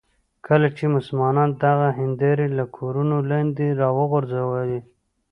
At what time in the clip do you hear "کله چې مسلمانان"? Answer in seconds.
0.47-1.49